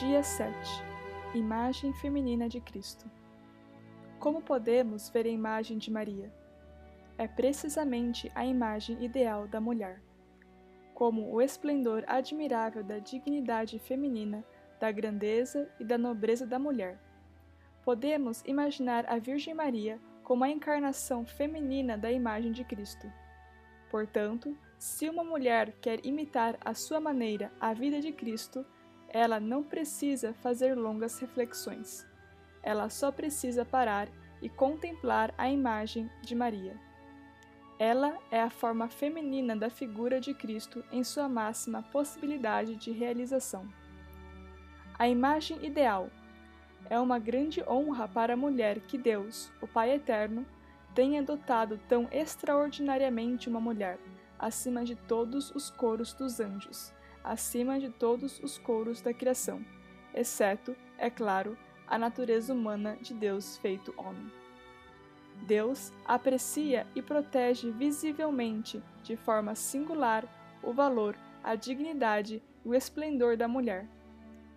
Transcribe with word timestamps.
Dia 0.00 0.22
7 0.22 0.56
Imagem 1.34 1.92
Feminina 1.92 2.48
de 2.48 2.58
Cristo 2.58 3.04
Como 4.18 4.40
podemos 4.40 5.10
ver 5.10 5.26
a 5.26 5.28
imagem 5.28 5.76
de 5.76 5.90
Maria? 5.90 6.32
É 7.18 7.28
precisamente 7.28 8.32
a 8.34 8.46
imagem 8.46 9.04
ideal 9.04 9.46
da 9.46 9.60
mulher. 9.60 10.00
Como 10.94 11.30
o 11.30 11.42
esplendor 11.42 12.02
admirável 12.06 12.82
da 12.82 12.98
dignidade 12.98 13.78
feminina, 13.78 14.42
da 14.80 14.90
grandeza 14.90 15.70
e 15.78 15.84
da 15.84 15.98
nobreza 15.98 16.46
da 16.46 16.58
mulher. 16.58 16.98
Podemos 17.84 18.42
imaginar 18.46 19.04
a 19.06 19.18
Virgem 19.18 19.52
Maria 19.52 20.00
como 20.24 20.44
a 20.44 20.48
encarnação 20.48 21.26
feminina 21.26 21.98
da 21.98 22.10
imagem 22.10 22.52
de 22.52 22.64
Cristo. 22.64 23.12
Portanto, 23.90 24.56
se 24.78 25.10
uma 25.10 25.22
mulher 25.22 25.74
quer 25.78 26.06
imitar 26.06 26.56
à 26.64 26.72
sua 26.72 27.00
maneira 27.00 27.52
a 27.60 27.74
vida 27.74 28.00
de 28.00 28.12
Cristo, 28.12 28.64
ela 29.12 29.40
não 29.40 29.62
precisa 29.62 30.32
fazer 30.34 30.74
longas 30.74 31.18
reflexões. 31.18 32.06
Ela 32.62 32.88
só 32.88 33.10
precisa 33.10 33.64
parar 33.64 34.08
e 34.40 34.48
contemplar 34.48 35.34
a 35.36 35.50
imagem 35.50 36.08
de 36.22 36.34
Maria. 36.34 36.76
Ela 37.78 38.16
é 38.30 38.40
a 38.40 38.50
forma 38.50 38.88
feminina 38.88 39.56
da 39.56 39.68
figura 39.68 40.20
de 40.20 40.32
Cristo 40.32 40.84
em 40.92 41.02
sua 41.02 41.28
máxima 41.28 41.82
possibilidade 41.82 42.76
de 42.76 42.92
realização. 42.92 43.68
A 44.98 45.08
imagem 45.08 45.64
ideal 45.64 46.08
é 46.88 46.98
uma 46.98 47.18
grande 47.18 47.62
honra 47.66 48.06
para 48.06 48.34
a 48.34 48.36
mulher 48.36 48.80
que 48.80 48.98
Deus, 48.98 49.50
o 49.60 49.66
Pai 49.66 49.92
Eterno, 49.92 50.46
tenha 50.94 51.22
dotado 51.22 51.80
tão 51.88 52.06
extraordinariamente 52.12 53.48
uma 53.48 53.60
mulher, 53.60 53.98
acima 54.38 54.84
de 54.84 54.94
todos 54.94 55.50
os 55.52 55.70
coros 55.70 56.12
dos 56.12 56.38
anjos 56.38 56.92
acima 57.22 57.78
de 57.78 57.90
todos 57.90 58.40
os 58.40 58.58
couros 58.58 59.00
da 59.00 59.12
criação, 59.12 59.64
exceto, 60.14 60.74
é 60.98 61.08
claro, 61.08 61.56
a 61.86 61.98
natureza 61.98 62.52
humana 62.52 62.96
de 63.00 63.12
Deus 63.14 63.56
feito 63.58 63.94
homem. 63.96 64.30
Deus 65.42 65.92
aprecia 66.04 66.86
e 66.94 67.02
protege 67.02 67.70
visivelmente, 67.70 68.82
de 69.02 69.16
forma 69.16 69.54
singular, 69.54 70.24
o 70.62 70.72
valor, 70.72 71.16
a 71.42 71.54
dignidade 71.54 72.42
e 72.64 72.68
o 72.68 72.74
esplendor 72.74 73.36
da 73.36 73.48
mulher. 73.48 73.88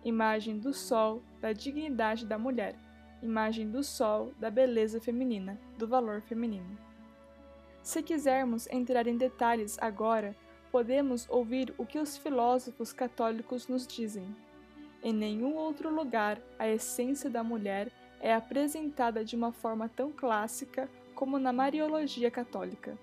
Imagem 0.04 0.58
do 0.58 0.72
sol 0.72 1.22
da 1.40 1.52
dignidade 1.52 2.26
da 2.26 2.38
mulher, 2.38 2.76
imagem 3.22 3.70
do 3.70 3.82
sol 3.82 4.32
da 4.38 4.50
beleza 4.50 5.00
feminina, 5.00 5.58
do 5.78 5.88
valor 5.88 6.20
feminino. 6.20 6.78
Se 7.82 8.02
quisermos 8.02 8.66
entrar 8.70 9.06
em 9.06 9.16
detalhes 9.16 9.78
agora, 9.80 10.36
podemos 10.74 11.28
ouvir 11.30 11.72
o 11.78 11.86
que 11.86 12.00
os 12.00 12.16
filósofos 12.16 12.92
católicos 12.92 13.68
nos 13.68 13.86
dizem. 13.86 14.26
Em 15.04 15.12
nenhum 15.12 15.54
outro 15.54 15.88
lugar 15.88 16.40
a 16.58 16.68
essência 16.68 17.30
da 17.30 17.44
mulher 17.44 17.92
é 18.20 18.34
apresentada 18.34 19.24
de 19.24 19.36
uma 19.36 19.52
forma 19.52 19.88
tão 19.88 20.10
clássica 20.10 20.90
como 21.14 21.38
na 21.38 21.52
Mariologia 21.52 22.28
católica. 22.28 22.98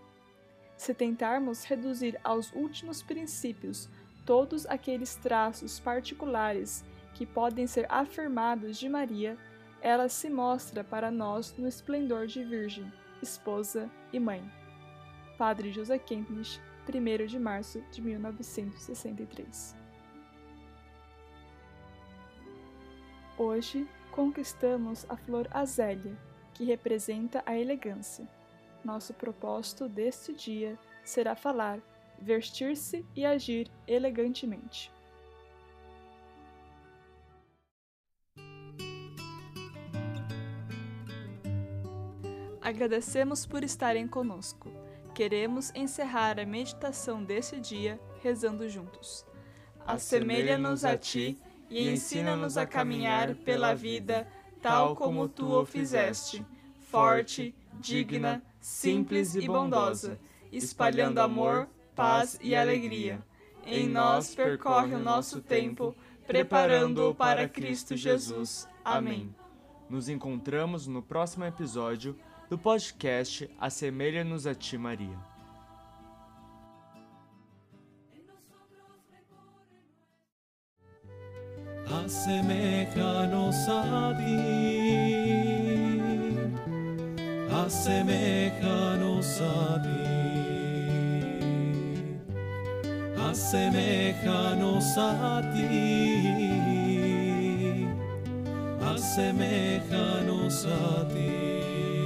Se 0.76 0.94
tentarmos 0.94 1.64
reduzir 1.64 2.20
aos 2.26 2.52
últimos 2.52 3.02
princípios 3.02 3.88
todos 4.26 4.66
aqueles 4.66 5.16
traços 5.16 5.80
particulares 5.80 6.84
que 7.14 7.26
podem 7.26 7.68
ser 7.68 7.86
afirmados 7.88 8.78
de 8.78 8.90
Maria, 8.90 9.38
ela 9.80 10.10
se 10.10 10.30
mostra 10.30 10.84
para 10.84 11.10
nós 11.10 11.56
no 11.58 11.70
esplendor 11.70 12.28
de 12.28 12.44
Virgem, 12.44 12.92
esposa 13.22 13.90
e 14.12 14.20
mãe. 14.20 14.44
Padre 15.38 15.72
José 15.72 15.98
Kempnis, 15.98 16.60
1 16.88 17.26
de 17.26 17.40
março 17.40 17.82
de 17.92 18.02
1963. 18.02 19.76
Hoje 23.38 23.88
conquistamos 24.12 25.06
a 25.10 25.16
flor 25.16 25.48
azélia, 25.52 26.16
que 26.54 26.66
representa 26.66 27.42
a 27.46 27.58
elegância. 27.58 28.28
Nosso 28.84 29.14
propósito 29.14 29.88
deste 29.88 30.34
dia 30.34 30.78
será 31.04 31.36
falar, 31.36 31.80
vestir-se 32.20 33.06
e 33.16 33.26
agir 33.26 33.70
elegantemente. 33.88 34.92
Agradecemos 42.62 43.46
por 43.46 43.64
estarem 43.64 44.08
conosco. 44.08 44.72
Queremos 45.14 45.72
encerrar 45.76 46.40
a 46.40 46.46
meditação 46.46 47.24
desse 47.24 47.60
dia 47.60 48.00
rezando 48.24 48.68
juntos. 48.70 49.26
Assemelha-nos 49.86 50.86
a 50.86 50.98
ti 50.98 51.38
e 51.70 51.90
ensina-nos 51.90 52.58
a 52.58 52.66
caminhar 52.66 53.36
pela 53.36 53.74
vida 53.74 54.28
tal 54.62 54.96
como 54.96 55.28
tu 55.28 55.48
o 55.48 55.66
fizeste, 55.66 56.46
forte, 56.80 57.54
digna, 57.74 58.42
simples 58.60 59.36
e 59.36 59.46
bondosa, 59.48 60.20
espalhando 60.52 61.20
amor, 61.20 61.68
paz 61.96 62.40
e 62.42 62.56
alegria. 62.56 63.22
Em 63.66 63.88
nós 63.88 64.34
percorre 64.34 64.96
o 64.96 65.00
nosso 65.00 65.42
tempo, 65.42 65.96
preparando-o 66.26 67.14
para 67.14 67.50
Cristo 67.50 67.98
Jesus. 67.98 68.68
Amém. 68.84 69.34
Nos 69.90 70.08
encontramos 70.10 70.88
no 70.88 71.02
próximo 71.02 71.44
episódio 71.44 72.18
do 72.52 72.58
podcast 72.58 73.50
Assemelha-nos 73.58 74.46
a 74.46 74.54
Ti, 74.54 74.78
Maria. 74.78 75.18
Assemelha-nos 82.04 83.70
a 83.70 84.14
ti. 84.18 84.36
Assemelha-nos 87.64 89.42
a 89.42 89.80
ti. 89.86 90.02
Assemelha-nos 93.30 94.98
a 94.98 95.42
ti. 95.54 95.70
Assemelha-nos 98.94 100.66
a 100.66 101.06
ti. 101.14 102.01